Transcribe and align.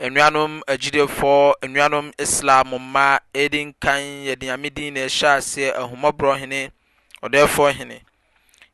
nnuanom 0.00 0.60
agyidefoɔ 0.66 1.54
eh, 1.60 1.66
nnuanom 1.70 2.06
islam 2.18 2.68
mma 2.78 3.06
ɛdi 3.42 3.60
nkan 3.68 4.00
yɛde 4.26 4.46
nyame 4.46 4.68
din 4.74 4.94
na 4.94 5.00
ɛhyɛ 5.00 5.28
aseɛ 5.38 5.72
ahomɔborɔ 5.80 6.32
eh, 6.34 6.38
hene 6.40 6.60
ɔdɛɛfoɔ 7.24 7.68
hene 7.76 7.96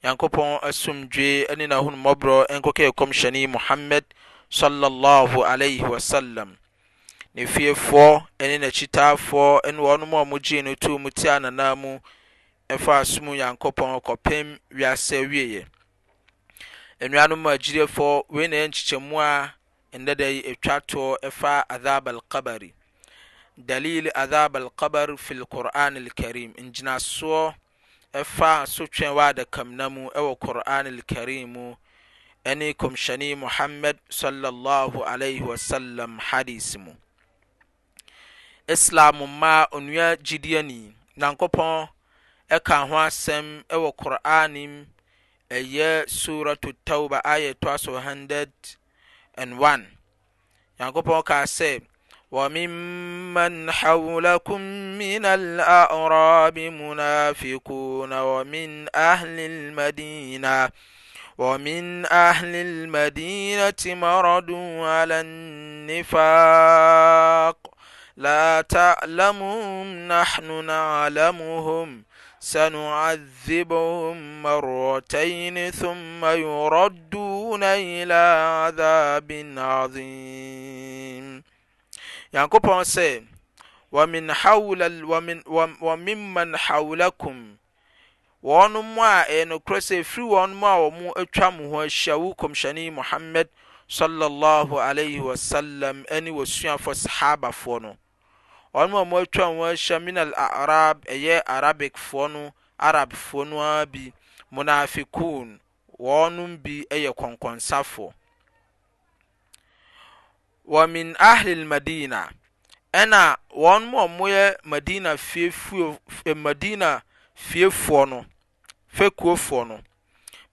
nyankopɔn 0.04 0.60
asomdwe 0.68 1.46
eh, 1.48 1.54
ne 1.56 1.64
n'ahonumɔborɔ 1.66 2.46
nkɔkɛ 2.60 2.92
hyɛne 3.08 3.48
muhammed 3.48 4.04
sallallahu 4.50 5.44
alaihi 5.52 5.80
wasallam 5.82 6.56
ne 7.34 7.46
fiefoɔ 7.46 8.26
ne 8.40 8.58
n'akyitaafoɔ 8.58 9.64
ne 9.72 9.78
wɔnom 9.80 10.12
a 10.20 10.24
mogyee 10.28 10.62
no 10.62 10.74
tu 10.74 10.98
mu 10.98 11.08
ti 11.10 11.26
ananaa 11.28 11.74
mu 11.76 11.98
ɛfa 12.68 13.00
asom 13.00 13.32
nyankopɔn 13.32 13.98
kɔpem 14.02 14.58
wiasɛ 14.76 15.24
wieɛ 15.30 15.64
nnuanom 17.00 17.48
agyidefoɔ 17.52 18.24
wei 18.28 18.46
na 18.46 18.56
yɛ 18.56 18.68
nkyekyɛmu 18.68 19.16
a 19.18 19.54
nday 19.98 20.42
twatoɔ 20.60 21.16
ɛfa 21.28 21.64
adhaba 21.68 22.10
alkabari 22.10 22.72
dalile 23.58 24.10
aab 24.14 24.56
alkabar 24.56 25.16
fe 25.18 25.34
lqur'an 25.34 25.96
alkarim 25.96 26.50
ngyinasoɔ 26.62 27.54
fa 28.24 28.64
sotwan 28.66 29.10
waadakamna 29.14 29.88
mu 29.90 30.08
ɛwɔ 30.10 30.38
quran 30.38 30.86
alkarim 30.86 31.48
mu 31.52 31.76
ne 32.44 32.74
kmsyani 32.74 33.34
muhamed 33.36 33.98
wsm 35.38 36.18
hadis 36.20 36.76
mu 36.78 36.92
islam 38.68 39.30
ma 39.38 39.66
nuagidini 39.72 40.94
nyankopɔ 41.16 41.88
ka 42.64 42.84
ho 42.86 42.94
asɛm 42.96 43.62
wɔ 43.70 43.92
qurani 43.96 44.64
m 44.66 44.86
ɛyɛ 45.50 46.08
surat 46.08 46.60
tba 46.84 47.20
y 47.38 47.52
ts10 47.54 48.48
and 49.38 49.58
1 49.58 49.86
nyankopɔn 50.78 51.22
kaa 51.26 51.44
sɛ 51.46 51.80
وممن 52.34 53.70
حولكم 53.70 54.60
من 54.98 55.24
الأعراب 55.24 56.58
منافقون 56.58 58.12
ومن 58.12 58.86
أهل 58.96 59.36
المدينة 59.40 60.70
ومن 61.38 62.06
أهل 62.12 62.54
المدينة 62.56 63.74
مردوا 63.86 64.86
على 64.88 65.20
النفاق 65.20 67.58
لا 68.16 68.60
تعلمهم 68.68 70.08
نحن 70.08 70.64
نعلمهم 70.64 72.04
سنعذبهم 72.44 74.42
مرتين 74.42 75.70
ثم 75.70 76.24
يردون 76.24 77.62
إلى 77.62 78.20
عذاب 78.66 79.32
عظيم 79.58 81.42
yankopɔn 82.34 82.82
sɛ 82.94 83.10
wɔmin 83.94 84.28
hawla 84.40 84.88
wɔmin 85.10 85.40
wɔmimman 85.86 86.50
hawlakum 86.66 87.56
wɔn 88.42 88.72
mu 88.82 89.00
a 89.00 89.24
ɛyɛ 89.28 89.42
nokorɛ 89.50 89.78
sɛ 89.88 89.94
ɛfiri 90.04 90.24
wɔn 90.34 90.50
mu 90.60 90.66
a 90.66 90.76
wɔn 90.76 91.16
atwa 91.16 91.48
mo 91.56 91.62
ho 91.70 91.76
ahyia 91.84 92.18
wo 92.18 92.34
kɔmhyɛne 92.34 92.92
muhammad 92.92 93.48
sallallahu 93.88 94.76
alaihi 94.88 95.20
wasallam 95.22 96.04
ɛne 96.12 96.28
wɔsuafoɔ 96.36 96.92
sahabafoɔ 97.06 97.80
no 97.82 97.92
ɔnmo 98.80 98.98
amo 99.02 99.16
atwa 99.22 99.46
wɔ 99.58 99.64
ahya 99.72 100.00
min 100.04 100.16
alarab 100.18 100.96
ɛyɛ 101.14 101.34
arabicfoɔ 101.46 102.30
no 102.30 102.52
arabfoɔ 102.78 103.46
no 103.46 103.58
ar 103.60 103.86
bi 103.86 104.12
monaficoun 104.52 105.60
wɔnom 105.98 106.60
bi 106.60 106.84
yɛ 106.90 107.12
kɔnkɔnsafoɔ 107.14 108.12
wɔ 110.68 110.90
min 110.90 111.14
ahlelmadina 111.20 112.32
ɛna 112.92 113.36
ɔnmamoɛ 113.54 114.56
madina 114.64 115.14
ɔfɛuofoɔ 115.14 115.98
eh, 116.24 116.34
no 116.34 116.42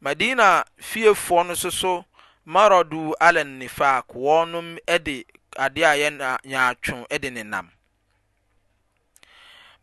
madina 0.02 0.66
fiefoɔ 0.78 1.46
no 1.48 1.54
soso 1.56 2.06
marado 2.46 3.16
alanifak 3.20 4.06
ɔnom 4.14 4.78
de 5.04 5.26
adeɛaɛyaatwo 5.58 7.08
de 7.22 7.32
ne 7.32 7.44
nam 7.44 7.72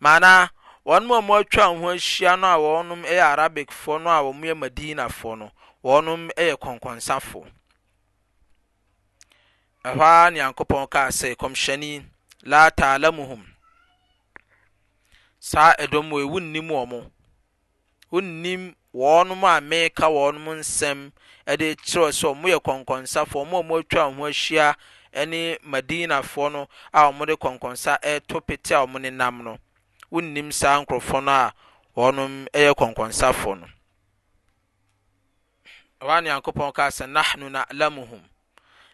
maana 0.01 0.51
wɔn 0.87 1.05
a 1.11 1.21
wɔatwa 1.21 1.65
ho 1.81 1.87
ahyia 1.93 2.33
no 2.41 2.47
a 2.47 2.57
wɔn 2.63 3.05
yɛ 3.05 3.19
arabicfoɔ 3.31 4.01
no 4.03 4.11
a 4.11 4.21
wɔyɛ 4.21 4.55
madinafoɔ 4.61 5.39
no 5.39 5.51
wɔn 5.85 6.31
yɛ 6.39 6.55
kɔnkɔnsafoɔ 6.57 7.47
ɛhɔ 9.85 10.01
ara 10.03 10.31
nyankopɔn 10.35 10.89
kaa 10.91 11.09
sɛ 11.11 11.35
kɔmhyɛni 11.37 12.05
la 12.45 12.71
taalamuhum 12.71 13.43
saa 15.39 15.75
ɛdɔm 15.79 16.11
wei 16.13 16.25
wonnim 16.25 16.69
wɔn 16.69 17.11
wonnim 18.13 18.75
wɔn 18.95 19.45
a 19.45 19.61
meka 19.61 20.05
wɔn 20.07 20.39
nsɛm 20.61 21.11
ɛde 21.47 21.77
kyerɛ 21.83 22.13
sɛ 22.13 22.29
wɔn 22.29 22.53
yɛ 22.55 22.59
kɔnkɔnsafoɔ 22.63 23.43
wɔn 23.51 23.67
a 23.67 23.69
wɔatwa 23.69 24.15
ho 24.15 24.27
ahyia 24.27 24.77
ne 25.27 25.59
madinafoɔ 25.67 26.53
no 26.53 26.69
a 26.95 27.11
wɔde 27.13 27.35
kɔnkɔnsa 27.37 28.01
ɛreto 28.01 28.47
pete 28.47 28.71
a 28.71 28.75
wɔnenam 28.87 29.43
no 29.43 29.59
wosaa 30.11 30.81
nkurɔfɔ 30.83 31.21
no 31.27 31.31
a 31.31 31.55
ɔno 31.97 32.25
yɛ 32.55 32.71
kɔnkɔnsafoɔ 32.79 33.59
no 33.61 33.69
wa 36.01 36.21
n 36.21 36.25
nyankopɔnkasɛ 36.27 37.07
nahnu 37.09 37.51
nalamohum 37.51 38.23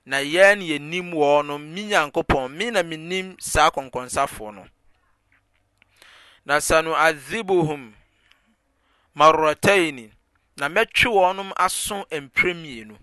na 0.07 0.17
yɛn 0.19 0.61
yɛ 0.61 0.81
nim 0.81 1.11
wɔnom 1.13 1.61
me 1.69 1.83
nyankopɔn 1.91 2.51
me 2.57 2.71
na 2.71 2.83
menim 2.83 3.37
saa 3.39 3.71
kɔnkɔnsafoɔ 3.71 4.55
no 4.55 4.67
na 6.47 6.59
sanuaibuhum 6.61 7.93
marrataine 9.15 10.11
na 10.57 10.69
mɛtwe 10.69 11.09
wɔnom 11.13 11.53
aso 11.57 12.05
mpremie 12.11 12.85
nu 12.87 12.97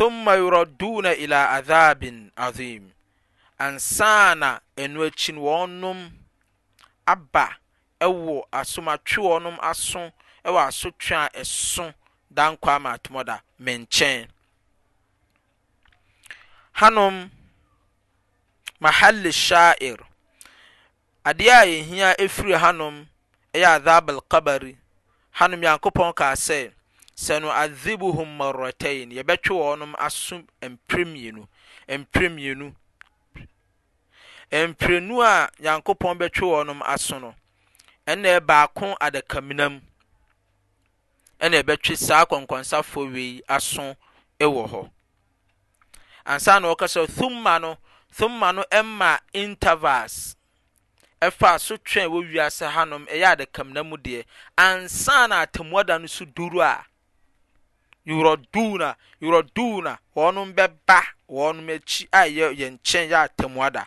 uma 0.00 0.32
yurduna 0.36 1.12
ila 1.18 1.52
adabin 1.60 2.30
aim 2.38 2.92
ansana 3.64 4.50
ɛno 4.82 5.00
akyin 5.06 5.36
ɔnom 5.58 6.00
abaatweɔnaɔ 7.12 9.58
asote 9.62 11.30
asodank 11.40 12.60
amatomda 12.74 13.36
menkyɛ 13.64 14.28
a 16.74 16.88
mahale 18.82 19.32
shair 19.32 19.98
adeɛa 21.28 21.62
yɛhia 21.72 22.08
firi 22.30 22.52
hanom 22.62 23.06
yɛ 23.52 23.66
adhab 23.78 24.10
l 24.16 24.20
kabary 24.30 24.76
hanom 25.38 25.60
nyankopɔn 25.60 26.12
ka 26.14 26.32
sɛ 26.34 26.72
sɛno 27.16 27.50
azibuhum 27.50 28.36
marratain 28.38 29.10
yɛbɛtwe 29.10 29.54
wɔ 29.58 29.78
no 29.78 29.94
aso 29.98 30.44
mprɛnu 34.52 35.16
a 35.22 35.50
nyankopɔn 35.62 36.18
bɛtwe 36.18 36.46
wɔnom 36.52 36.80
aso 36.84 37.18
no 37.20 37.34
ɛnɛ 38.06 38.28
ɛbaako 38.40 38.96
adakamena 39.00 39.64
m 39.66 39.80
ɛne 41.40 41.62
ɛbɛtwe 41.62 41.96
saa 41.96 42.24
kɔnkɔnsafoɔ 42.24 43.12
wei 43.12 43.42
aso 43.48 43.96
wɔ 44.40 44.64
hɔ 44.72 44.90
ansanaɔasɛma 46.24 47.58
no 47.60 47.76
ma 48.96 49.14
intervals 49.34 50.36
fa 51.36 51.58
sotwen 51.58 52.08
wɔ 52.08 52.18
wiase 52.32 52.66
hanom 52.70 53.06
yɛadakamenamu 53.06 53.96
deɛ 53.98 54.24
ansa 54.56 55.28
naatamuada 55.28 55.98
noso 56.00 56.24
dru 56.24 56.62
unɛbanykyɛyɛatamuada 61.28 63.86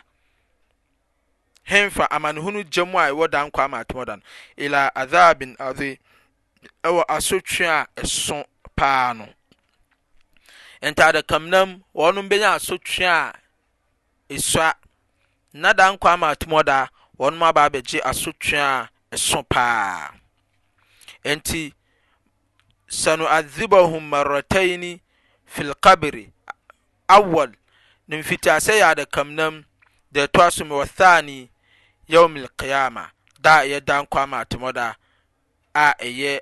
hemfa 1.70 2.06
amanehunu 2.10 2.64
gya 2.72 2.82
a 2.92 3.02
ɛwɔ 3.10 3.30
dan 3.30 3.50
kwa 3.50 3.64
ama 3.64 3.78
atoma 3.82 4.20
ila 4.56 4.90
adhabin 4.94 5.56
adhi 5.58 5.98
ɛwɔ 6.86 7.02
asotwe 7.16 7.66
a 7.66 7.86
ɛso 7.96 8.44
paa 8.76 9.12
no 9.14 9.28
kamnam 10.82 11.82
wɔnom 11.94 12.28
bɛnya 12.28 12.54
asotwe 12.56 13.06
a 13.06 13.32
esua 14.28 14.74
na 15.52 15.72
dan 15.72 15.98
kwa 15.98 16.12
ama 16.12 16.26
atoma 16.34 16.64
da 16.64 16.86
wɔnom 17.18 17.42
aba 17.44 17.68
abɛgye 17.68 18.00
asotwe 18.02 18.58
a 18.58 18.88
ɛso 19.12 19.44
paa 19.48 20.12
nti 21.24 21.72
sanu 22.88 23.26
adhibahum 23.28 24.02
marataini 24.10 25.00
fil 25.46 25.74
kabiri 25.74 26.32
awal 27.08 27.52
ne 28.08 28.20
sɛ 28.22 28.78
yɛ 28.78 28.84
adakamnam 28.94 29.64
e 30.14 30.28
y 30.28 30.28
iaatmaml 33.64 34.80
a 35.74 35.94
iai 36.04 36.40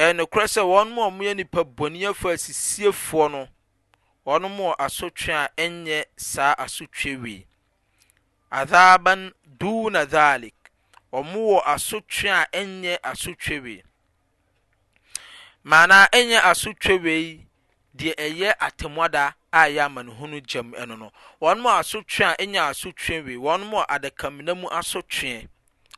ɛyɛ 0.00 0.26
kura 0.32 0.46
sɛ 0.46 0.62
wɔn 0.62 0.90
mu 0.92 1.02
a 1.02 1.08
wɔyɛ 1.18 1.36
nipa 1.36 1.60
bɔnni 1.64 2.02
afɔ 2.10 2.34
asisiefoɔ 2.34 3.30
no 3.30 3.48
wɔn 4.26 4.42
mu 4.50 4.64
wɔ 4.70 4.74
asotwe 4.78 5.32
a 5.44 5.48
ɛnyɛ 5.62 6.04
saa 6.16 6.54
asotwe 6.54 7.16
wei 7.22 7.46
duu 9.58 9.90
na 9.90 10.04
daalik 10.04 10.54
wɔn 11.12 11.32
wɔ 11.32 11.62
asotwe 11.64 12.28
a 12.30 12.44
ɛnyɛ 12.58 12.98
asotwe 13.04 13.62
wei 13.62 13.82
maana 15.62 16.08
ɛnyɛ 16.12 16.40
asotwe 16.42 16.98
wei 17.02 17.46
deɛ 17.96 18.14
ɛyɛ 18.16 18.54
atemwada 18.58 19.34
a 19.52 19.58
ɛyɛ 19.68 20.16
hunu 20.18 20.40
gyam 20.42 20.72
ɛno 20.72 20.98
no 20.98 21.12
wɔn 21.40 21.60
mu 21.60 21.68
asotwe 21.68 22.24
a 22.24 22.34
ɛnyɛ 22.42 22.68
asotwe 22.70 23.22
wei 23.24 23.36
wɔn 23.36 23.62
mu 23.70 23.78
adakamina 23.88 24.56
mu 24.60 24.66
asotwe 24.70 25.46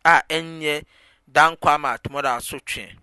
a 0.05 0.21
ɛnyɛ 0.29 0.85
dankwa 1.33 1.79
ma 1.81 1.97
atemwada 1.97 2.37
asotwe. 2.37 2.99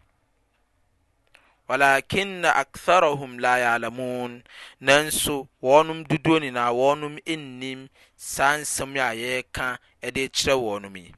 walakinna 1.68 2.56
aktharahum 2.56 3.40
la 3.40 3.58
ya'lamun 3.64 4.34
nanso 4.88 5.36
wɔnom 5.68 6.00
dodoɔ 6.10 6.36
nyinaa 6.44 6.70
wɔnom 6.80 7.16
nnim 7.38 7.90
saa 8.18 8.56
nsɛm 8.62 8.92
a 9.06 9.16
yɛreka 9.22 9.66
ɛde 10.06 10.24
kyerɛ 10.36 10.54
wɔnom 10.66 10.96
yi 11.04 11.14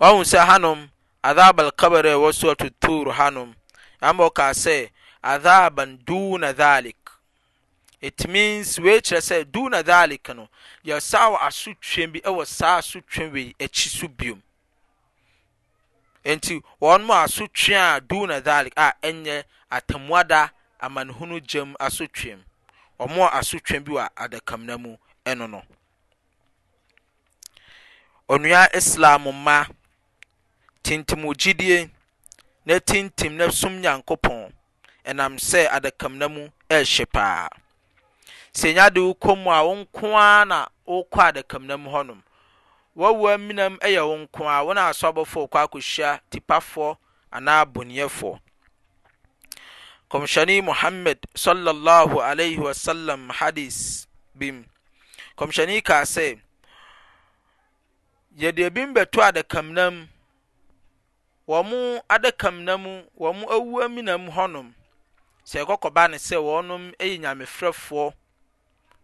wɔahu 0.00 0.20
sɛ 0.30 0.40
hanom 0.48 0.90
adhab 1.28 1.56
alkabar 1.64 2.04
a 2.06 2.12
ɛwɔ 2.18 2.34
so 2.34 2.54
atutur 2.54 3.12
hanom 3.18 3.54
ama 4.00 4.28
ɔkaa 4.30 4.52
sɛ 4.64 4.90
adhaban 5.24 5.98
duna 6.04 6.52
dhalik 6.52 6.98
it 8.00 8.26
means 8.28 8.78
wei 8.78 9.00
kyerɛ 9.00 9.20
sɛ 9.30 9.44
duna 9.50 9.82
dhalik 9.82 10.28
no 10.36 10.48
yɛsaa 10.84 11.30
wɔ 11.32 11.38
asotwam 11.48 12.12
bi 12.12 12.20
ɛwɔ 12.20 12.46
saa 12.46 12.76
asotwam 12.80 13.32
wei 13.32 13.54
akyi 13.58 13.88
so 13.88 14.06
biom 14.08 14.42
nti 16.30 16.54
wɔn 16.80 17.00
mu 17.06 17.12
asotwe 17.24 17.74
a 17.90 18.00
du 18.08 18.16
na 18.26 18.36
dhalik 18.46 18.72
a 18.76 18.88
ɛnyɛ 19.08 19.36
atamuada 19.76 20.40
amanehunu 20.84 21.36
gyam 21.48 21.70
asotwe 21.86 22.30
mu 22.36 22.42
wɔn 22.98 23.10
mu 23.14 23.22
asotwe 23.38 23.76
bi 23.84 23.92
wɔ 23.96 24.04
adakamna 24.22 24.74
mu 24.82 24.90
ɛno 25.30 25.50
no 25.50 25.62
onua 28.28 28.68
islam 28.76 29.24
mma 29.24 29.66
tintim 30.84 31.22
gyidie 31.40 31.90
na 32.64 32.78
tintim 32.80 33.32
na 33.36 33.50
som 33.50 33.72
nyankopɔn 33.82 34.52
ɛnam 35.04 35.32
sɛ 35.48 35.68
adakamna 35.70 36.26
mu 36.34 36.48
ɛhye 36.70 37.04
paa 37.12 37.48
sɛ 38.54 38.72
nya 38.74 38.90
de 38.94 39.00
wokɔ 39.00 39.36
mu 39.42 39.50
a 39.50 39.62
wo 39.66 39.74
nko 39.74 40.14
ara 40.14 40.44
na 40.46 40.66
wokɔ 40.86 41.30
adakamna 41.34 41.76
mu 41.80 41.90
hɔnom 41.90 42.22
wɔwɔ 43.00 43.30
minam 43.46 43.74
yɛ 43.94 44.02
wo 44.08 44.14
nko 44.16 44.42
a 44.48 44.58
wɔn 44.66 44.76
a 44.78 44.92
kɔ 45.52 45.58
akɔhyia 45.64 46.20
tipafoɔ 46.30 46.96
anaa 47.34 47.64
bonyɛfoɔ 47.72 48.40
kɔmhyɛne 50.10 50.64
muhammad 50.64 51.18
sallallahu 51.34 52.20
alaihi 52.20 52.58
wasallam 52.58 53.30
hadis 53.30 54.06
bim 54.36 54.66
kɔmhyɛne 55.38 55.82
kaa 55.82 56.04
sɛ 56.04 56.38
yɛde 58.36 58.62
ebim 58.66 58.92
bɛto 58.94 59.22
adakamnam 59.24 60.08
wɔn 61.48 62.00
adakamnam 62.10 63.08
wɔn 63.18 63.44
awua 63.48 63.88
minam 63.88 64.28
hɔnom 64.28 64.72
sɛ 65.46 65.64
ɛkɔkɔba 65.64 66.10
ne 66.10 66.18
sɛ 66.18 66.36
wɔnom 66.44 66.92
yɛ 67.00 67.20
nyamefrɛfoɔ 67.20 68.12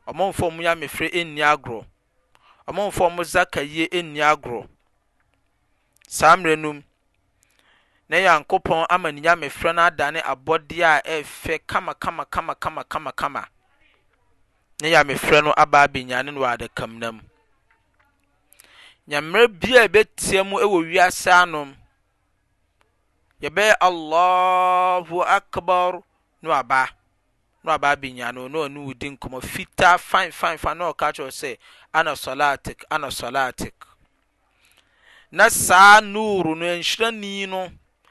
wɔn 0.08 0.14
mfa 0.28 0.46
wɔn 0.46 0.60
nyamefrɛ 0.60 1.10
nni 1.24 1.40
agorɔ 1.40 1.86
amanfoɔ 2.68 3.06
ɔmo 3.10 3.22
zaka 3.32 3.60
yie 3.72 3.86
nni 4.04 4.20
agorɔ 4.30 4.60
saa 6.16 6.36
mmerɛ 6.36 6.58
no 6.62 6.72
mu 6.72 6.82
na 8.08 8.16
yankopɔn 8.26 8.86
ama 8.90 9.12
ne 9.12 9.20
nyamefrɛ 9.20 9.74
no 9.74 9.80
adane 9.82 10.20
abɔdeɛ 10.22 10.84
a 10.84 10.96
ɛfɛ 11.22 11.52
kamakamakamakamakamakama 11.68 13.48
na 14.80 14.88
yamefrɛ 14.88 15.44
no 15.44 15.52
aba 15.56 15.86
abɛnyane 15.88 16.30
no 16.34 16.40
wɔ 16.40 16.48
adakam 16.56 16.98
nam 16.98 17.20
nyammerɛ 19.08 19.48
bia 19.60 19.84
a 20.40 20.44
mu 20.44 20.56
wɔ 20.56 20.78
wiase 20.88 21.30
anom 21.32 21.74
yɛbɛyɛ 23.40 23.74
allahu 23.80 25.22
akbar 25.24 26.02
no 26.42 26.52
aba 26.52 26.90
na 27.68 27.74
ɔba 27.78 27.90
abɛnya 27.96 28.32
no 28.34 28.48
na 28.48 28.58
ɔne 28.68 28.80
wodi 28.86 29.08
nkɔmmɔ 29.12 29.40
fitaa 29.42 29.98
fine 29.98 30.32
fine 30.32 30.58
fine 30.58 30.78
na 30.78 30.88
ɔka 30.90 31.12
kyerɛ 31.14 31.30
sɛ 31.30 31.58
ana 31.92 32.16
solatic 32.16 32.84
ana 32.90 33.10
solatic 33.10 33.74
na 35.30 35.48
saa 35.50 36.00
nuuru 36.00 36.54
no 36.56 36.64
nhyirani 36.64 37.46
no 37.46 37.70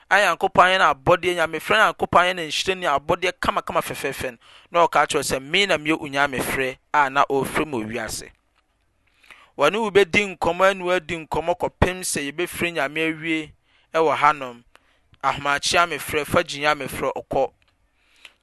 anyankopɔn 0.10 0.70
yɛ 0.74 0.78
na 0.78 0.94
abɔdeɛ 0.94 1.34
nyamefrɛ 1.36 1.76
no 1.78 1.84
nyankopɔn 1.90 2.26
yɛ 2.26 2.36
na 2.36 2.42
nhyirani 2.42 2.86
abɔdeɛ 3.00 3.32
kamakama 3.42 3.82
fɛfɛɛfɛ 3.82 4.38
na 4.72 4.86
ɔka 4.86 5.08
kyerɛ 5.08 5.24
sɛ 5.36 5.42
me 5.44 5.66
na 5.66 5.78
meyɛ 5.78 5.98
onyamefrɛ 6.00 6.78
a 6.94 7.10
na 7.10 7.24
ɔrefrɛ 7.30 7.66
mu 7.68 7.78
owiase 7.84 8.30
wɔne 9.58 9.78
wo 9.82 9.90
bɛdi 9.90 10.38
nkɔmmɔ 10.38 10.70
anu 10.70 10.92
adi 10.92 11.18
nkɔmmɔ 11.26 11.58
kɔpem 11.60 12.02
sɛ 12.04 12.30
yɛbɛfiri 12.32 12.74
nyame 12.76 13.00
awie 13.14 13.52
ɛwɔ 13.94 14.16
hanom 14.18 14.64
ahomakyea 15.24 15.88
mefrɛ 15.90 16.26
fa 16.28 16.44
gyinya 16.44 16.76
mefrɛ 16.76 17.12
ɔkɔ 17.18 17.52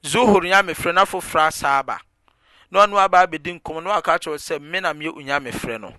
zuhuru 0.05 0.49
nyame 0.49 0.75
frɛ 0.75 0.93
na 0.93 1.03
asaa 1.47 1.83
ba 1.83 1.99
na 2.71 2.79
ɔno 2.85 2.97
aba 2.99 3.25
abɛdi 3.27 3.51
nkɔm 3.59 3.83
na 3.83 3.91
waka 3.91 4.19
kyerɛw 4.21 4.37
sɛ 4.39 4.61
me 4.61 4.81
na 4.81 4.93
meyɛ 4.93 5.15
onyame 5.17 5.51
frɛ 5.53 5.81
no 5.81 5.95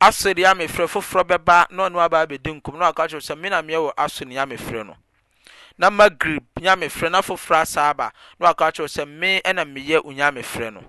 asr 0.00 0.32
nyame 0.34 0.64
frɛ 0.66 0.86
foforɔ 0.88 1.22
bɛba 1.28 1.66
na 1.70 1.82
ɔno 1.88 2.00
aba 2.00 2.24
abɛdi 2.26 2.56
nkɔm 2.60 2.78
na 2.78 2.86
waka 2.88 3.02
kyerɛw 3.08 3.20
sɛ 3.20 3.38
me 3.38 3.48
na 3.50 3.60
meyɛ 3.60 3.78
wɔ 3.78 4.26
nyame 4.28 4.56
frɛ 4.56 4.96
na 5.78 5.90
magrib 5.90 6.40
nyame 6.58 6.88
frɛ 6.88 7.10
na 7.10 7.20
asaa 7.60 7.92
ba 7.96 8.12
na 8.40 8.46
waka 8.48 8.72
kyerɛw 8.72 8.88
sɛ 8.88 9.06
me 9.06 9.40
na 9.52 9.64
meyɛ 9.64 10.00
onyame 10.02 10.40
frɛ 10.42 10.72
no 10.72 10.84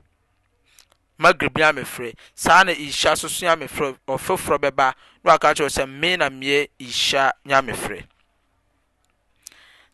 magrib 1.19 1.55
nyame 1.59 1.83
frɛ 1.83 2.15
saa 2.33 2.63
na 2.63 2.71
soso 2.73 3.43
nyame 3.45 3.67
frɛ 3.67 3.97
ɔfoforɔ 4.07 4.57
bɛba 4.59 4.93
na 5.23 5.31
waka 5.31 5.51
sɛ 5.55 5.83
me 5.89 6.15
na 6.15 6.29
meyɛ 6.29 6.67
nyame 7.45 7.73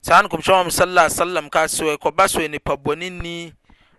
saa 0.05 0.21
no 0.21 0.27
kɔmhyɛ 0.29 0.53
wɔn 0.59 0.69
sallallahu 0.71 1.07
alaihi 1.07 1.19
wasallam 1.19 1.49
ka 1.49 1.67
so 1.67 1.85
ɛkɔba 1.95 2.27
so 2.29 2.45
nipa 2.47 2.75
bɔnini 2.75 3.53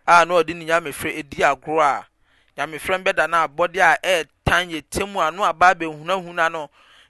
a 0.07 0.25
na 0.27 0.35
ɔde 0.35 0.55
ne 0.55 0.65
nyamefrɛ 0.67 1.17
edi 1.17 1.43
agorɔ 1.43 1.81
a 1.81 2.07
nyamefrɛ 2.59 3.03
bɛda 3.03 3.25
no 3.31 3.37
abɔde 3.41 3.79
a 3.81 3.97
ɛɛtan 4.05 4.69
yɛ 4.69 4.83
tɛm 4.85 5.17
a 5.17 5.31
no 5.33 5.43
aba 5.45 5.73
abɛhunahuna 5.75 6.51
no 6.53 6.69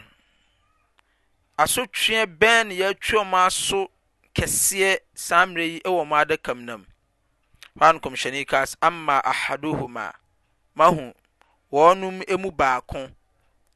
asotweɛ 1.62 2.26
bɛn 2.38 2.70
yaatwuɛm 2.70 3.34
aso 3.34 3.88
kɛseɛ 4.34 4.98
saa 5.14 5.46
mmerɛ 5.46 5.64
yi 5.72 5.80
wɔ 5.84 6.02
m 6.06 6.12
adakamnamhkɔyneka 6.22 8.66
ama 8.80 9.22
ahdohuma 9.24 10.14
mahɔnommu 10.78 12.50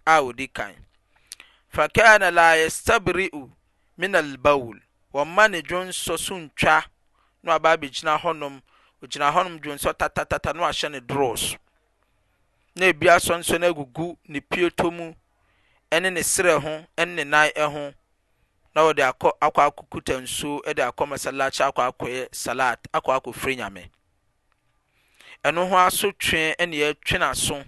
baakoadkan 0.05 0.77
fakana 1.75 2.31
la 2.33 2.55
yastabriu 2.57 3.51
min 3.99 4.13
albawl 4.15 4.81
ɔma 5.13 5.51
ne 5.51 5.61
dwonsɔ 5.63 6.17
sontwa 6.19 6.85
na 7.43 7.55
ababigyina 7.59 8.19
hɔnomgyina 8.23 9.31
hɔnom 9.35 9.59
dwonsɛ 9.61 9.93
taaata 9.99 10.53
na 10.55 10.69
ahyɛ 10.71 10.89
ne 10.91 11.01
dorɔso 11.01 11.57
nbia 12.77 13.15
sɔ 13.25 13.33
nsono 13.41 13.67
agugu 13.71 14.07
ne 14.29 14.39
pueto 14.41 14.91
mu 14.97 15.07
ne 16.01 16.11
ne 16.11 16.21
serɛ 16.23 16.59
ho 16.63 16.75
nnena 17.05 17.41
ho 17.73 17.83
naɔde 18.75 19.01
aɔ 19.09 19.53
kɔkutansuo 19.57 20.75
de 20.77 20.83
akɔmasalach 20.89 21.55
aɔakɔɛ 21.67 22.29
salat 22.35 22.81
aɔ 22.93 23.11
akɔ 23.17 23.33
fri 23.35 23.55
nyam 23.57 23.77
ɛno 25.47 25.69
ho 25.69 25.77
aso 25.79 26.11
twe 26.19 26.55
neɛ 26.59 26.95
twena 27.07 27.33
so 27.35 27.63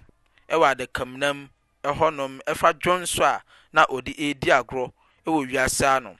wɔ 0.49 0.65
adakamnam 0.75 1.49
hɔnom 1.83 2.41
ɛfa 2.43 2.73
dwonso 2.73 3.23
a 3.23 3.41
na 3.71 3.85
ɔde 3.89 4.11
ɛdiagorɔ 4.13 4.91
wɔ 5.25 5.47
wiasaa 5.47 5.99
no 6.03 6.17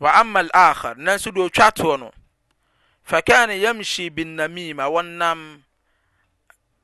ama 0.00 0.40
l 0.42 0.50
ager 0.52 0.94
nanso 0.96 1.30
deɔtwa 1.30 1.70
toɔ 1.76 1.98
no 2.00 2.10
fɛ 3.06 3.24
ka 3.24 3.46
ne 3.46 3.56
yam 3.60 3.84
syi 3.84 4.10
binnamim 4.10 4.80
a 4.80 4.90
wɔnam 4.90 5.62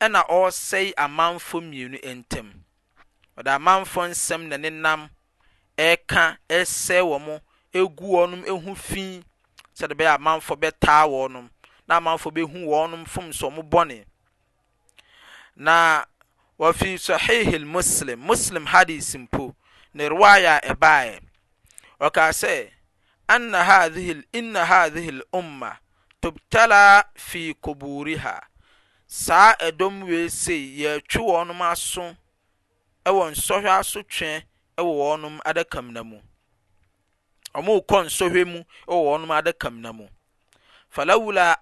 ɛna 0.05 0.21
ɔsɛi 0.41 0.87
amanfo 1.05 1.57
mmienu 1.65 1.99
ntam 2.19 2.49
de 3.45 3.51
amanf 3.57 3.95
nsɛm 4.11 4.43
nane 4.51 4.71
nam 4.83 5.01
ɛka 5.79 6.37
ɛsɛ 6.49 6.97
wɔ 7.09 7.17
m 7.25 7.87
gu 7.97 8.05
wɔnom 8.17 8.43
hu 8.65 8.75
fi 8.75 9.25
sɛdebɛɛ 9.79 10.17
amafo 10.19 10.55
bɛtaa 10.57 11.07
wɔnom 11.09 11.49
na 11.89 11.97
amaf 12.01 12.25
behu 12.33 12.57
wɔ 12.69 12.91
nom 12.91 13.05
fomsm 13.07 13.63
bɔne 13.71 14.05
na 15.57 16.05
a 16.59 16.73
fi 16.73 16.95
sahih 16.99 17.65
muslem 17.67 18.19
muslem 18.21 18.67
hadise 18.67 19.17
mpo 19.17 19.55
ne 19.95 20.09
reaya 20.09 20.61
ba 20.79 21.21
ɔkasɛ 22.01 22.71
ina 23.33 24.65
haehi 24.65 25.23
loma 25.33 25.79
tbtala 26.21 27.05
fi 27.15 27.55
koburiha 27.63 28.41
saa 29.15 29.51
ɛdɔmwei 29.67 30.27
sei 30.43 30.63
yɛatwe 30.83 31.21
wɔnom 31.31 31.61
aswɔ 31.71 32.07
nshɛ 33.31 33.57
aso 33.79 34.01
t 34.03 34.37
wɔ 34.77 34.85
wɔnom 35.01 35.37
adakamna 35.49 36.03
mu 36.11 36.19
makɔ 37.55 37.97
nsɔhwɛ 38.07 38.43
mu 38.53 38.59
wɔ 38.87 38.97
wɔnom 39.07 39.31
adakamina 39.39 39.93
mu 39.93 40.09
falawla 40.93 41.57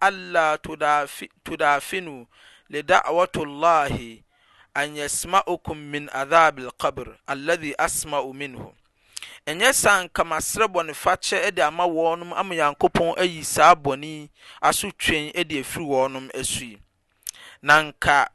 ala 0.00 0.58
tudafinuu 0.58 2.26
ledawat 2.70 3.32
llh 3.36 4.22
anyasma'ucum 4.74 5.76
min 5.78 6.08
azab 6.12 6.56
alqabr 6.66 7.16
alati 7.28 7.72
asm 7.78 8.10
minhu 8.36 8.74
ɛnyɛ 9.50 9.68
saa 9.82 9.98
nka 10.04 10.22
maserɛ 10.30 10.66
bɔne 10.74 10.92
fakyɛ 11.02 11.50
de 11.54 11.62
ama 11.66 11.84
wɔnom 11.86 12.30
ama 12.36 12.54
nyankopɔn 12.54 13.18
ayi 13.18 13.42
saa 13.44 13.74
bɔne 13.74 14.30
aso 14.62 14.90
twen 14.90 15.32
de 15.32 15.60
afiri 15.62 15.84
wɔnom 15.92 16.30
asu 16.38 16.64
yi 16.70 16.78
na 17.62 17.74
nka 17.82 18.28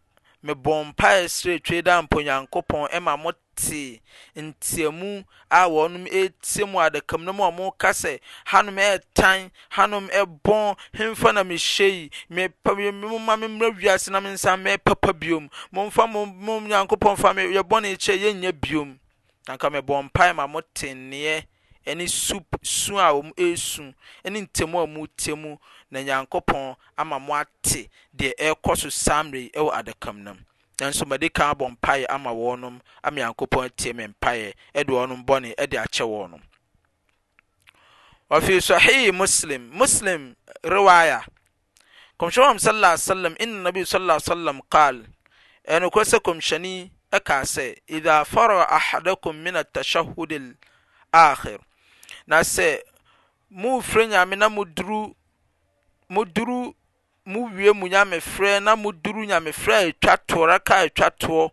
mebɔ 0.44 0.74
mpaeɛ 0.92 1.24
serɛ 1.30 1.64
twe 1.64 1.82
da 1.82 2.02
mpo 2.02 2.20
nyankopɔn 2.22 2.90
ɛma 2.92 3.16
mo 3.24 3.32
te 3.56 4.02
nteamu 4.36 5.24
a 5.50 5.64
wɔnom 5.70 6.06
ɛtie 6.12 6.68
mu 6.70 6.78
adakam 6.78 7.24
no 7.24 7.32
mu 7.32 7.44
a 7.44 7.52
moka 7.54 7.88
sɛ 8.02 8.20
hanom 8.48 8.76
ɛtan 8.76 9.50
hanom 9.76 10.10
ɛbɔn 10.12 10.76
hemfa 10.94 11.32
na 11.34 11.44
mehyɛ 11.44 11.88
yi 11.88 12.92
moma 12.92 13.38
memmra 13.38 13.72
wiase 13.80 14.10
na 14.12 14.20
mensa 14.20 14.50
mɛpapa 14.58 15.14
biom 15.18 15.50
momfa 15.74 16.06
mo 16.12 16.60
nyankopɔn 16.60 17.18
fa 17.18 17.34
me 17.34 17.44
yɛbɔne 17.44 17.96
kyɛ 17.96 18.20
yɛnnya 18.20 18.52
biom 18.60 19.00
mbɔ 19.56 20.04
mpa 20.04 20.34
mamo 20.34 20.60
teneɛ 20.74 21.46
ne 21.96 22.06
ss 22.06 22.34
m 22.36 22.40
su 22.62 22.94
nentemu 24.26 24.82
amu 24.84 25.08
tiemu 25.08 25.58
na 25.90 26.00
nyankopɔn 26.04 26.76
ama 26.98 27.18
mo 27.20 27.34
ate 27.34 27.90
deɛ 28.16 28.34
ɛkɔ 28.54 28.76
so 28.78 28.90
samri 28.90 29.50
wɔ 29.54 29.72
adakamnam 29.74 30.38
somade 30.94 31.30
kan 31.34 31.56
bɔmpa 31.56 32.06
ama 32.10 32.32
wɔnom 32.32 32.80
ama 33.04 33.20
nyankopɔn 33.22 33.66
ati 33.66 33.94
me 33.94 34.06
mpa 34.08 34.32
deɔn 34.76 35.26
ɔne 35.26 35.68
de 35.70 35.78
akyɛ 35.78 36.04
wɔ 36.06 36.30
no 36.30 36.40
fie 38.42 38.58
saihi 38.60 39.12
muslim 39.14 39.70
muslim 39.74 40.36
rwaya 40.64 41.24
kmyɛn 42.20 42.60
sam 42.60 43.34
inna 43.40 43.72
nai 43.72 43.86
sm 43.86 44.60
kal 44.70 44.96
noko 45.80 46.04
sɛ 46.04 46.20
kmni 46.22 46.92
ɛka 47.14 47.46
sɛ 47.46 47.76
idha 47.88 48.26
fara 48.26 48.64
ahadakum 48.70 49.36
min 49.44 49.56
atashahud 49.56 50.58
akhir 51.12 51.60
na 52.28 52.40
sɛ 52.44 52.80
mu 53.50 53.82
nyame 53.82 54.36
na 54.38 54.50
moduru 54.50 55.14
moduru 56.10 56.74
mu 57.26 57.42
wie 57.56 57.72
mu 57.72 57.88
nyamefrɛ 57.88 58.62
na 58.62 58.76
moduru 58.76 59.26
nyamefrɛ 59.26 59.74
a 59.74 59.92
ɛtwa 59.94 60.18
toɔ 60.28 60.46
raka 60.48 60.74
a 60.76 60.88
ɛtwa 60.90 61.12
toɔ 61.20 61.52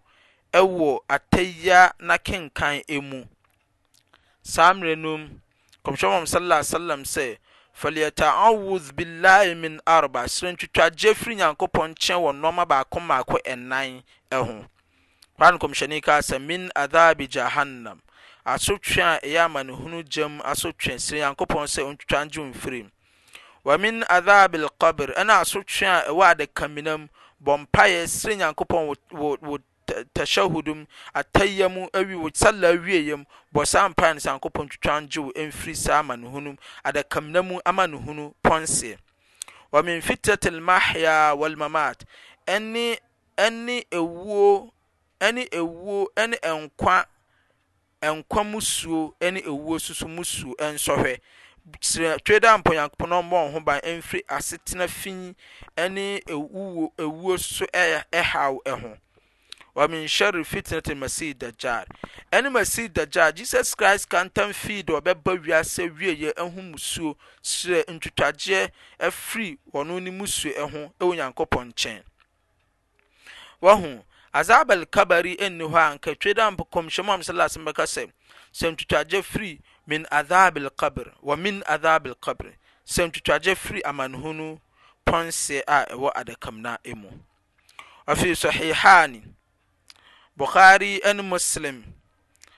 ɛwɔ 0.53 1.01
atayia 1.09 1.93
na 2.01 2.19
kenkan 2.19 2.83
mu 3.03 3.25
saa 4.43 4.73
mmerɛ 4.75 4.99
nom 4.99 5.21
mu 5.21 5.39
kɔmhyɛ 5.93 6.27
sala 6.29 6.61
sallallahu 6.65 7.07
sɛ 7.07 7.39
falyata'awuz 7.79 8.91
billahi 8.93 9.55
min 9.57 9.81
arba 9.87 10.25
serɛ 10.27 10.51
ntwitwagye 10.57 10.97
gye 11.15 11.15
firi 11.15 11.37
nyankopɔn 11.37 11.95
nkyɛn 11.95 12.19
wɔ 12.19 12.31
nneɛma 12.43 12.67
baako 12.67 12.99
maako 12.99 13.39
ɛnan 13.47 14.03
ho. 14.33 14.67
kwan 15.37 15.59
kɔmhyɛne 15.59 16.01
ka 16.01 16.21
sɛ 16.23 16.39
min 16.41 16.71
adhabi 16.75 17.27
jahannam 17.29 17.99
asotwe 18.47 19.03
a 19.03 19.19
ɛyɛ 19.21 19.29
e 19.33 19.39
amanehunu 19.39 20.03
gyam 20.09 20.41
asotwe 20.45 20.95
sɛ 20.95 21.19
nyankopɔn 21.19 21.67
sɛ 21.67 21.81
ɔntwitwa 21.89 22.25
ngye 22.27 22.39
wo 22.41 22.47
mfirim 22.53 22.91
wa 23.65 23.77
min 23.77 24.03
adhabi 24.09 24.59
alqabr 24.65 25.13
ɛna 25.19 25.33
e 25.39 25.41
asotwe 25.43 25.83
a 25.87 26.03
ɛwɔ 26.07 26.23
e 26.23 26.29
adakaminam 26.35 27.09
bɔ 27.43 27.67
mpaeɛ 27.67 28.07
sere 28.09 28.37
nyankopɔn 28.37 28.95
wɔ 29.13 29.59
tashahudum 30.15 30.87
atayyamu 31.15 31.91
awi 31.95 32.15
wo 32.15 32.31
sallah 32.33 32.71
awieyam 32.73 33.27
bɔ 33.53 33.67
saa 33.67 33.89
mpaeɛ 33.89 34.15
no 34.15 34.21
sɛ 34.21 34.31
nyankopɔn 34.41 34.69
twitwa 34.71 35.01
ngye 35.09 35.19
wo 35.25 35.31
ɛmfiri 35.33 35.75
mu 37.47 37.61
ama 37.67 37.87
ne 37.87 37.97
hunu 37.99 38.35
pɔnseɛ 38.45 38.97
wa 39.73 39.83
min 39.83 40.01
fitrat 40.01 40.41
almahya 40.47 41.35
walmamat 41.37 42.05
ɛne 42.47 42.99
ɛne 43.37 43.85
ewuo 43.91 44.71
ɛne 45.21 45.43
ewuo 45.59 46.09
ɛne 46.23 46.37
nkwa 46.63 46.97
nkwa 48.17 48.43
musuo 48.51 49.01
ɛne 49.27 49.41
ewuo 49.51 49.75
soso 49.85 50.07
musuo 50.17 50.53
ɛnsɔhwɛ 50.67 51.15
kyerɛ 52.25 52.39
dɛ 52.45 52.49
mpɔnyankopɔn 52.61 53.09
na 53.09 53.21
ɔmmɔ 53.23 53.53
ho 53.53 53.61
ban 53.61 53.81
ɛmfiri 53.81 54.23
asetena 54.37 54.89
fii 54.99 55.35
ɛne 55.77 56.21
ewuo 56.31 56.93
ewuo 56.99 57.39
so 57.39 57.65
ɛhaw 57.73 58.05
ɛho 58.65 58.99
wɔmin 59.75 60.05
shɛre 60.07 60.45
fitnat 60.45 60.87
masih 60.95 61.35
dajjal 61.35 61.87
ɛne 62.33 62.51
masih 62.53 62.89
dajjal 62.89 63.33
jesus 63.35 63.75
christ 63.75 64.09
kantam 64.09 64.51
fii 64.53 64.83
de 64.87 64.93
ɔbɛba 64.93 65.39
wiase 65.43 65.89
wieyɛ 65.97 66.35
ɛho 66.35 66.61
musuo 66.75 67.17
kyerɛ 67.43 67.85
ntwitwagyeɛ 67.87 68.71
ɛfiri 69.01 69.59
wɔno 69.73 70.03
ne 70.03 70.11
musuo 70.11 70.53
ɛho 70.55 70.93
ɛwɔ 70.99 71.15
nyankopɔn 71.17 71.71
nkyɛn 71.73 72.03
wɔho 73.63 74.05
azabal 74.35 74.85
kabari 74.91 75.37
kabari 75.37 75.51
ni 75.57 75.65
hɔ 75.71 75.79
a 75.79 75.87
nka 75.95 76.11
twe 76.21 76.35
da 76.35 76.45
kɔmhyɛm 76.75 77.09
am 77.13 77.23
sallallahu 77.23 77.49
alaihi 77.49 77.65
wasallam 77.65 77.73
bɛka 77.73 78.09
sɛ 78.53 78.97
sɛ 79.07 79.23
firi 79.23 79.61
min 79.87 80.03
azab 80.11 80.59
al 80.59 80.69
wɔ 81.27 81.39
min 81.39 81.63
azab 81.67 82.07
al-kabr 82.09 82.51
firi 83.65 83.81
amanhunu 83.85 84.59
pɔnseɛ 85.07 85.63
a 85.69 85.79
ɛwɔ 85.95 86.11
adakam 86.17 86.61
na 86.63 86.77
emu 86.85 87.09
ɔfi 88.09 88.35
sahihani 88.35 89.23
bukhari 90.37 90.99
ne 91.15 91.23
muslim 91.23 91.85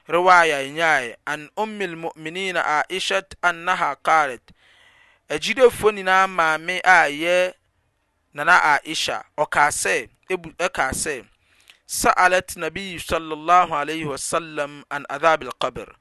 riwaya 0.09 0.65
nyaɛ 0.73 1.15
an 1.27 1.51
ummil 1.59 1.93
mu'minina 1.95 2.65
aisha 2.89 3.23
annaha 3.43 3.95
qalat 4.03 4.41
agyidefo 5.29 5.93
nyinaa 5.93 6.27
maame 6.27 6.81
a 6.83 7.05
yɛ 7.13 7.53
nana 8.33 8.63
aisha 8.81 9.25
ɔkaa 9.37 9.69
sɛ 9.69 10.09
ebu 10.31 10.51
ɛkaa 10.57 10.93
e 10.93 10.95
sɛ 10.97 11.27
سألت 11.87 12.59
نبي 12.59 12.99
صلى 12.99 13.35
الله 13.35 13.77
عليه 13.77 14.05
وسلم 14.05 14.85
عن 14.93 15.05
عذاب 15.11 15.43
القبر 15.43 15.97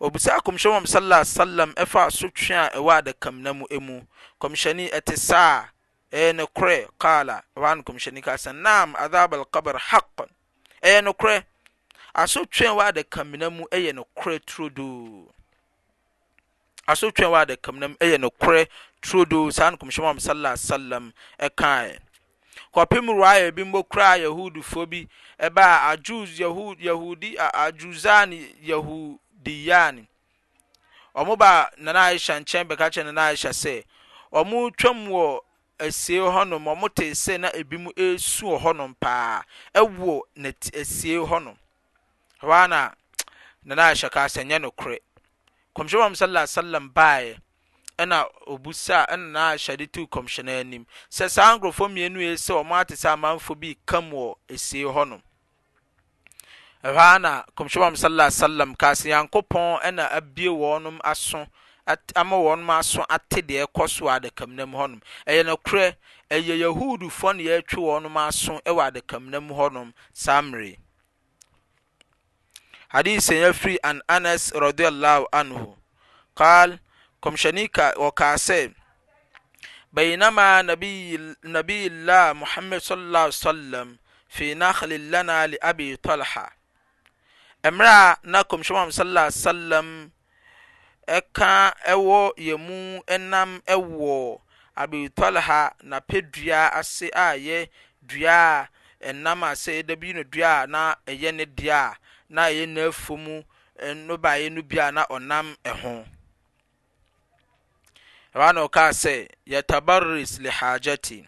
وبساكم 0.00 0.56
شو 0.56 0.84
صلى 0.84 1.02
الله 1.04 1.16
عليه 1.16 1.26
وسلم 1.26 1.74
افا 1.78 2.08
سوتشان 2.08 2.64
اوادا 2.74 3.10
كم 3.10 3.34
نمو 3.34 3.66
امو 3.72 4.04
كم 4.42 4.54
شني 4.54 4.96
اتسا 4.96 5.64
اي 6.14 6.32
نكري 6.32 6.86
قال 7.00 7.42
وانكم 7.56 7.98
شني 7.98 8.20
كاسا 8.20 8.52
نعم 8.52 8.96
عذاب 8.96 9.34
القبر 9.34 9.78
حق 9.78 10.20
اي 10.84 11.00
نكري 11.00 11.42
اسوتشان 12.16 12.68
وادا 12.70 13.00
كم 13.02 13.36
نمو 13.36 13.68
اي 13.72 13.92
نكري 13.92 14.38
ترودو 14.38 15.26
اسوتشان 16.88 17.26
وادا 17.26 17.54
كم 17.54 17.76
نمو 17.76 17.94
اي 18.02 18.16
نكري 18.18 18.66
ترودو 19.02 19.50
سانكم 19.50 19.90
شو 19.90 20.18
صلى 20.18 20.32
الله 20.32 20.48
عليه 20.48 20.52
وسلم 20.58 21.12
اكاين 21.40 22.00
kɔpem 22.74 23.08
raya 23.20 23.50
bi 23.52 23.64
mbɔ 23.64 23.82
kura 23.88 24.16
yahudifoɔ 24.22 24.86
bi 24.90 25.08
ɛbaa 25.38 25.88
ajus 25.90 26.38
yahud 26.38 26.78
yahudi 26.80 27.36
ajuzani 27.38 28.54
yahudiyani 28.60 30.04
ɔmo 31.14 31.38
ba 31.38 31.68
nana 31.76 32.00
ahyɛ 32.08 32.34
nkyɛn 32.42 32.68
bɛka 32.68 32.90
kyɛ 32.94 33.04
nana 33.04 33.32
ahyɛ 33.32 33.52
sɛ 33.62 33.84
ɔmo 34.32 34.70
twam 34.76 35.08
wɔ 35.08 35.40
esie 35.80 36.18
hɔnom 36.20 36.62
ɔmo 36.64 36.94
te 36.94 37.10
sɛ 37.10 37.40
na 37.40 37.48
ebi 37.54 37.78
mu 37.78 37.90
esu 37.96 38.46
wɔ 38.48 38.60
hɔnom 38.60 38.94
paa 39.00 39.42
ɛwɔ 39.74 40.20
na 40.36 40.48
esie 40.72 41.16
hɔnom 41.26 41.56
hɔ 42.42 42.52
ana 42.64 42.94
nana 43.64 43.82
aisha 43.88 44.10
kaa 44.10 44.26
sɛ 44.28 44.44
nyɛ 44.44 44.60
no 44.60 44.70
korɛ 44.72 44.98
kɔmhyɛn 45.74 46.00
wɔn 46.00 46.16
sallallahu 46.16 46.46
alaihi 46.46 47.40
ɛna 48.00 48.18
obusa 48.46 48.98
ɛnnahyɛde 49.12 49.86
teo 49.92 50.06
komsyɛno 50.06 50.62
nim 50.66 50.84
sɛ 51.10 51.24
saa 51.34 51.56
nkurɔfo 51.58 51.84
mmiene 51.88 52.36
sɛ 52.38 52.52
ɔma 52.62 52.78
ate 52.80 52.94
sɛ 52.96 53.16
manfo 53.18 53.54
bikam 53.60 54.10
wɔ 54.12 54.34
see 54.56 54.82
hɔnom 54.84 55.20
ɛ 56.84 57.20
na 57.20 57.42
komsɛm 57.56 57.96
sasaam 57.98 58.74
kas 58.78 59.02
nyankopɔn 59.04 59.94
na 59.94 60.06
bma 60.20 60.50
wɔnom 61.88 62.66
aso 62.78 63.02
atedeɛ 63.10 63.66
kɔ 63.74 63.88
so 63.90 64.04
wɔ 64.04 64.12
adakamnamu 64.20 64.76
hɔnom 64.78 65.00
ɛyɛnokor 65.26 65.94
ɛyɛ 66.30 66.54
yahodfɔ 66.62 67.32
na 67.36 67.42
yatwe 67.42 67.80
wɔnom 67.82 68.16
aso 68.28 68.60
wɔ 68.64 68.82
adakamenam 68.92 69.48
hɔnom 69.50 69.92
saa 70.12 70.40
mmere 70.42 70.76
hadice 72.92 73.28
yafri 73.42 73.76
an 73.82 74.00
anas 74.08 74.52
rianh 74.52 75.76
kal 76.36 76.78
kmhɛnwɔkaa 77.22 78.36
sɛ 78.46 78.58
bɛyinam 79.94 80.36
a 80.38 80.48
nabillah 81.52 82.34
mohammad 82.36 82.80
sallsalam 82.82 83.98
fei 84.28 84.54
nahle 84.54 84.98
lana 85.10 85.46
le 85.50 85.56
abitalha 85.62 86.44
mmerɛ 87.64 87.90
a 87.90 88.18
na 88.30 88.44
komhiɛ 88.44 88.70
oham 88.76 88.90
salsalam 88.98 90.10
ɛka 91.08 91.74
ɛwɔ 91.94 92.36
yɛ 92.38 92.54
mu 92.66 93.00
nam 93.18 93.62
ɛwɔ 93.66 94.38
abitɔlha 94.76 95.74
napɛ 95.82 96.22
dua 96.30 96.70
ase 96.74 97.02
a 97.10 97.28
yɛ 97.34 97.68
dua 98.06 98.30
a 98.30 98.68
ɛnam 99.12 99.42
a 99.42 99.54
sɛ 99.58 99.82
yɛda 99.82 99.96
bi 99.98 100.12
no 100.14 100.22
duaa 100.22 100.66
na 100.68 100.94
ɛyɛ 101.06 101.34
ne 101.34 101.44
deɛ 101.46 101.70
a 101.92 101.96
na 102.28 102.42
ɛyɛ 102.46 102.68
ne 102.68 102.80
afo 102.86 103.16
mu 103.16 103.42
no 104.06 104.16
baeɛ 104.18 104.50
no 104.52 104.62
biaa 104.62 104.92
na 104.92 105.02
ɔnam 105.10 105.56
ho 105.82 106.06
a 108.34 108.90
sɛ 109.00 109.28
yatabarres 109.46 110.38
lehajate 110.40 111.26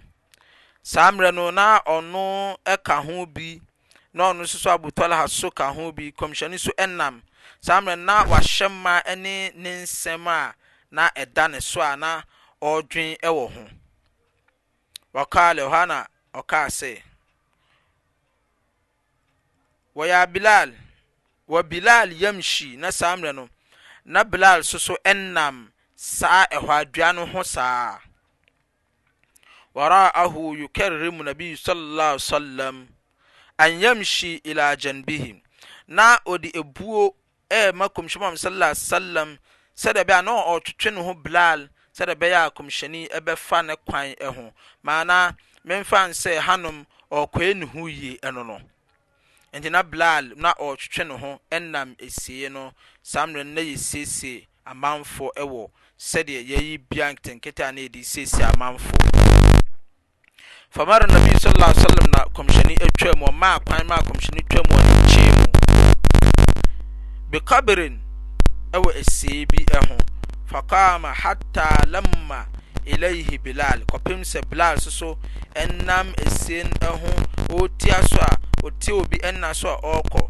saa 0.82 1.10
mmerɛ 1.10 1.34
no 1.34 1.50
na 1.50 1.80
ɔno 1.86 2.56
ka 2.84 3.00
ho 3.02 3.26
bi 3.26 3.60
na 4.12 4.30
ɔno 4.32 4.44
soso 4.46 4.70
abotalha 4.76 5.28
soso 5.28 5.50
ka 5.50 5.70
ho 5.72 5.92
bi 5.92 6.12
kɔmhyɛne 6.12 6.58
so 6.58 6.70
ɛnam 6.78 7.20
saa 7.60 7.80
mmerɛ 7.80 7.98
no 7.98 8.04
na 8.04 8.24
wahyɛ 8.24 8.70
ma 8.70 9.02
ne 9.16 9.50
ne 9.54 9.84
nsɛm 9.84 10.26
a 10.26 10.54
na 10.90 11.10
ɛda 11.10 11.50
ne 11.50 11.60
so 11.60 11.80
a 11.80 11.96
na 11.96 12.22
ɔdwen 12.60 13.16
wɔ 13.18 13.52
ho 15.24 15.68
wa 15.70 15.86
na 15.86 16.06
a 16.34 16.42
sɛ 16.68 17.02
ɔyɛ 19.96 20.26
bia 20.32 20.72
w 21.46 21.62
bilal 21.64 22.10
yamsyi 22.12 22.76
na 22.78 22.90
saa 22.90 23.16
mmerɛ 23.16 23.34
no 23.34 23.48
na 24.04 24.24
bilal 24.24 24.62
soso 24.62 24.96
ɛnam 25.04 25.68
saa 26.08 26.44
ɛhɔ 26.56 26.70
adano 26.78 27.26
ho 27.26 27.42
saa 27.44 27.98
waraaho 29.74 30.56
ukarrimu 30.64 31.22
nabi 31.24 31.52
ssm 31.60 32.86
anyamshi 33.58 34.40
ila 34.44 34.76
ganbihim 34.76 35.40
na 35.86 36.16
ode 36.24 36.48
ɛbuo 36.56 37.12
ma 37.74 37.88
komyɛnu 37.88 38.24
am 38.24 38.36
saasalam 38.40 39.36
sɛde 39.76 40.00
bɛ 40.08 40.14
anaɔɔtwetwe 40.24 40.90
ne 40.94 41.00
ho 41.02 41.12
blaal 41.14 41.68
sɛde 41.92 42.16
bɛyɛa 42.16 42.48
kɔmhyɛni 42.56 43.10
bɛfa 43.20 43.62
ne 43.66 43.76
kwan 43.76 44.14
ho 44.24 44.54
maa 44.82 45.04
na 45.04 45.32
memfane 45.66 46.16
sɛ 46.16 46.40
hanom 46.40 46.86
ɔrɔkɔe 47.12 47.56
ne 47.56 47.66
ho 47.66 47.86
yi 47.88 48.16
ɛno 48.22 48.46
no 48.46 48.56
ɛntina 49.52 49.82
blal 49.90 50.32
naa 50.36 50.54
ɔrɔtwetwe 50.56 51.06
ne 51.08 51.16
ho 51.18 51.40
ɛnam 51.52 51.94
esie 52.00 52.48
no 52.50 52.72
saa 53.02 53.26
mrɛn 53.26 53.52
na 53.52 53.60
yɛ 53.60 53.76
siesiee 53.76 54.46
amanfo 54.68 55.26
ɛwɔ 55.42 55.62
sɛdeɛ 56.08 56.40
yɛyi 56.50 56.76
bia 56.88 57.06
nketenkete 57.12 57.60
a 57.66 57.72
na 57.72 57.80
yɛde 57.80 58.00
siesie 58.04 58.44
amanfo. 58.52 58.90
famara 60.72 61.06
nabi 61.08 61.32
sallallahu 61.38 61.70
alaihi 61.70 61.82
wasallam 61.82 62.10
na 62.14 62.20
kɔmhyɛni 62.36 62.74
atwa 62.84 63.10
mu 63.18 63.26
ɔmaa 63.26 63.58
kwan 63.66 63.86
maa 63.88 64.02
kɔmhyɛni 64.06 64.40
twa 64.48 64.60
mu 64.70 64.74
ɔne 64.76 65.08
kyee 65.08 65.32
mu 65.38 65.44
bikabirin 67.32 68.00
ɛwɔ 68.72 68.90
esie 69.00 69.46
bi 69.48 69.64
ɛho 69.64 69.98
fakama 70.46 71.12
hatta 71.12 71.66
lamma 71.88 72.46
ilayhi 72.86 73.38
bilal 73.42 73.80
kɔpem 73.90 74.20
sɛ 74.22 74.44
bilal 74.48 74.78
soso 74.78 75.18
ɛnam 75.56 76.12
esie 76.26 76.62
ɛho 76.78 77.10
ɔretia 77.50 77.98
so 78.06 78.18
a 78.20 78.36
ɔte 78.62 78.92
obi 78.92 79.16
ɛna 79.18 79.54
so 79.54 79.70
a 79.74 79.80
ɔrekɔ 79.82 80.29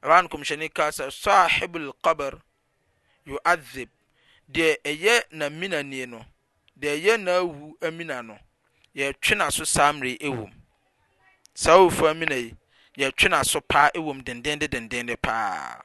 h 0.00 0.08
n 0.22 0.28
komyɛnekasɛsaheb 0.28 1.74
lkabar 1.76 2.38
uaib 3.26 3.62
deɛ 4.48 4.76
ɛyɛaminan 4.84 5.90
neɛ 6.78 7.14
ynawu 7.14 7.78
amina 7.84 8.22
no 8.22 8.38
yɛtwena 8.94 9.50
so 9.52 9.64
samer 9.64 10.16
wm 10.22 10.52
saa 11.54 11.88
fmini 11.90 12.54
yɛtwenaso 12.96 13.60
paa 13.66 13.90
wm 13.94 14.22
dene 14.22 14.68
ene 14.72 15.12
e 15.12 15.16
paa 15.16 15.80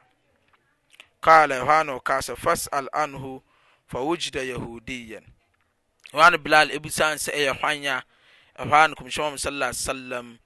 kah 1.21 1.47
nas 1.47 2.29
fasal 2.37 2.87
anh 2.93 3.41
fawogida 3.91 4.43
yahudiyanba 4.45 6.65
sae 6.89 7.15
sɛɛyɛ 7.15 8.01
haa 8.59 8.87
n 8.87 8.95
kɔmy 8.95 9.37
sasalm 9.37 10.39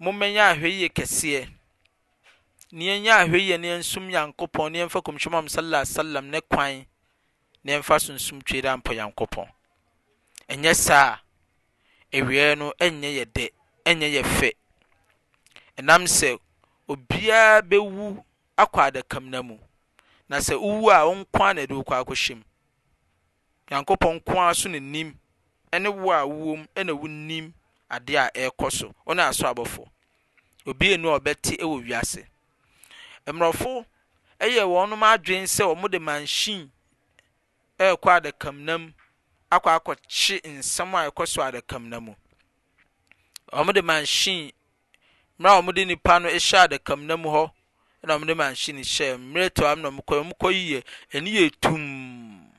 mommanya 0.00 0.48
ahwɛiyɛ 0.52 0.88
kɛseɛ 0.92 1.48
ne 2.72 2.84
yɛnya 2.84 3.18
ahwɛiɛ 3.24 3.58
ne 3.58 3.68
ɛnsom 3.78 4.06
nyankopɔn 4.12 4.72
ne 4.72 4.78
yɛmfa 4.84 5.00
komhwɛmam 5.02 5.48
salala 5.48 5.86
salam 5.86 6.30
ne 6.30 6.40
kwan 6.42 6.86
na 7.64 7.78
mfa 7.78 7.98
so 8.00 8.12
nsomtwe 8.14 8.58
dɛ 8.64 8.68
ampɔ 8.74 8.92
nyankopɔn 8.96 9.48
ɛnyɛ 10.52 10.72
saa 10.84 11.18
a 12.12 12.18
awia 12.18 12.56
no 12.58 12.66
ɛnyɛ 12.80 13.08
yɛ 13.18 13.24
dɛ 13.34 13.44
ɛnyɛ 13.88 14.08
yɛ 14.14 14.22
fɛ 14.36 14.50
ɛnam 15.78 16.02
sɛ 16.16 16.30
obiara 16.92 17.62
bɛwu 17.62 18.24
akɔ 18.62 18.78
adakam 18.86 19.30
na 19.30 19.42
mu 19.42 19.58
na 20.28 20.36
sɛ 20.38 20.54
wowu 20.58 20.90
a 20.90 21.06
wo 21.08 21.14
nko 21.14 21.44
a 21.50 21.54
na 21.54 21.62
ɛde 21.62 21.74
wokɔ 21.78 21.94
akɔhyɛ 22.02 22.34
mu 22.36 22.42
nyankopɔn 23.70 24.14
nko 24.16 24.54
so 24.56 24.68
ne 24.68 24.80
nim 24.80 25.14
ɛne 25.72 25.86
wo 25.94 26.10
a 26.10 26.26
wowɔ 26.26 26.56
mu 26.58 26.66
ɛna 26.74 26.98
wo 26.98 27.06
nim 27.06 27.54
adeɛ 27.90 28.26
a 28.26 28.28
ɛrekɔ 28.50 28.70
so 28.72 28.94
wo 29.06 29.12
aso 29.14 29.46
abɔfo 29.46 29.86
obi 30.66 30.92
enu 30.94 31.14
a 31.14 31.18
ɔbɛte 31.20 31.54
ɛwɔ 31.62 31.84
wiase 31.86 32.26
mborɔfo 33.26 33.86
ɛyɛ 34.40 34.66
wɔn 34.66 34.98
adwene 35.00 35.46
sɛ 35.46 35.62
wɔn 35.72 35.90
de 35.92 35.98
machine 36.00 36.68
ɛrekɔ 37.80 38.08
adakam 38.16 38.56
nam 38.66 38.82
akɔ 39.54 39.68
akɔkye 39.76 40.36
nsɛm 40.56 40.90
a 40.98 41.08
ɛkɔ 41.08 41.22
so 41.32 41.42
adakam 41.42 41.88
nam 41.88 42.04
mu 43.64 43.72
de 43.72 43.82
machine 43.82 44.52
mmerɛ 45.40 45.68
a 45.68 45.72
de 45.72 45.84
nipa 45.84 46.18
no 46.18 46.28
hyɛ 46.28 46.64
adakam 46.64 47.06
nam 47.06 47.22
hɔ 47.24 47.52
na 48.02 48.18
wɔde 48.18 48.36
machine 48.36 48.76
hyɛ 48.82 49.16
mmerɛ 49.16 49.50
tɔ 49.50 49.62
am 49.72 49.82
na 49.82 49.90
wɔkɔ 49.90 50.14
wɔn 50.22 50.32
kɔ 50.38 50.52
yie 50.54 50.82
ani 51.14 51.30
yɛ 51.32 51.52
tum 51.60 52.50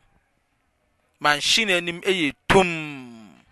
machine 1.19 1.69
anim 1.71 2.02
yɛ 2.02 2.34
tum 2.47 3.45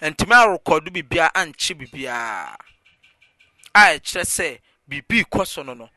ntoma 0.00 0.34
arekɔdo 0.46 0.90
bibia 0.92 1.32
ankye 1.34 1.74
bibia 1.76 2.54
a 3.74 3.78
ɛkyerɛ 3.94 4.22
sɛ 4.24 4.60
biribi 4.88 5.24
kɔ 5.28 5.46
so 5.46 5.62
no 5.62 5.74
no 5.74 5.90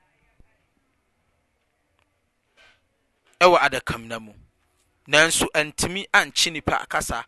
ɛwɔ 3.40 3.58
adakam 3.60 4.08
nam 4.08 4.26
mu. 4.26 4.34
nanso 5.08 5.48
ntumi 5.64 6.08
ankye 6.14 6.52
nipa 6.52 6.78
akasa 6.82 7.26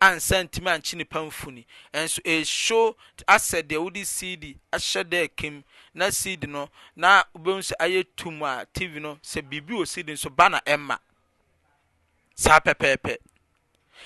ansa 0.00 0.42
ntumi 0.42 0.70
ankye 0.70 0.96
nipa 0.98 1.18
mfuni 1.24 1.62
nso 1.94 2.20
ehyo 2.24 2.96
asɛ 3.34 3.58
deɛ 3.68 3.76
wode 3.82 4.02
cd 4.04 4.56
ahyɛ 4.76 5.00
dɛ 5.10 5.20
kim 5.36 5.62
na 5.94 6.10
cd 6.10 6.46
no 6.48 6.68
na 6.96 7.22
wobɛhu 7.36 7.58
sɛ 7.68 7.72
ayɛ 7.84 8.04
tum 8.16 8.42
a 8.42 8.64
tv 8.72 9.00
no 9.02 9.16
sɛ 9.24 9.42
biribi 9.42 9.74
wɔ 9.74 9.86
cd 9.86 10.12
nso 10.12 10.30
ba 10.34 10.48
na 10.48 10.58
ɛma 10.60 10.98
saa 12.34 12.58
pɛpɛɛpɛ 12.60 13.16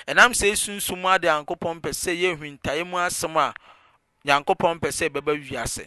ɛnam 0.08 0.32
sɛ 0.34 0.50
esunsun 0.52 0.98
mu 1.00 1.08
ade 1.08 1.22
yankopɔn 1.26 1.80
pɛ 1.80 1.90
sɛ 1.94 2.10
yɛ 2.18 2.34
hwintaeɛ 2.36 2.84
mu 2.84 2.96
asɛm 2.98 3.36
a 3.36 3.54
yankopɔn 4.26 4.80
pɛ 4.82 4.90
sɛ 4.90 5.08
bɛba 5.08 5.38
wiase 5.38 5.86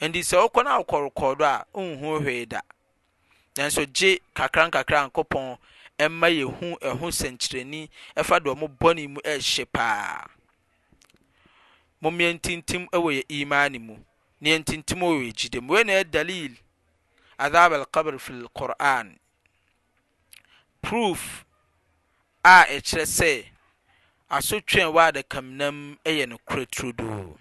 nti 0.00 0.20
sɛ 0.26 0.42
wokɔ 0.42 0.64
na 0.64 0.78
wokɔrekɔdo 0.82 1.42
a 1.46 1.64
nhu 1.78 2.18
hwee 2.20 2.46
da 2.48 2.60
nanso 3.56 3.86
gye 3.92 4.18
kakra 4.34 4.66
nkakra 4.68 5.06
yankopɔn 5.08 5.56
ɛma 6.02 6.28
yɛu 6.38 6.50
ho 6.98 7.06
sɛnkyerɛni 7.18 7.80
fa 8.28 8.36
doɔ 8.44 8.54
mo 8.60 8.66
bɔne 8.80 9.02
mu 9.12 9.20
ɛhyɛ 9.32 9.64
paa 9.74 9.96
mommeɛ 12.02 12.28
ntintim 12.36 12.82
wɔ 13.04 13.10
yɛ 13.22 13.22
imane 13.38 13.78
mu 13.86 13.94
neyɛntintim 14.42 15.00
wɔ 15.06 15.10
yɛgyide 15.30 15.58
moeineɛ 15.68 16.00
dalile 16.12 16.56
adhabe 17.44 17.74
alkabre 17.78 18.18
filqur'an 18.26 19.06
proof 20.82 21.44
a 22.44 22.54
ɛkyerɛ 22.74 23.06
sɛ 23.18 23.32
asotwan 24.36 24.90
wɔadakamenam 24.94 25.96
yɛ 26.04 26.26
no 26.28 26.38
kora 26.38 26.66
turdou 26.66 27.38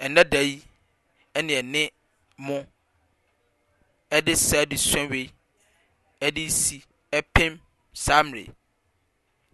ɛndainenemde 0.00 1.92
saadsaei 4.08 5.32
edic 6.26 6.52
pm 7.34 7.54
samri 8.02 8.46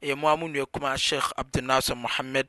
eymoamuniwkoma 0.07 0.91
cheikh 1.05 1.29
abdounasor 1.41 1.97
mohammed 2.03 2.47